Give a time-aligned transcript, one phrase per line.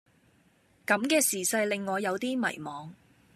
[0.87, 2.89] 咁嘅時勢令我有啲迷惘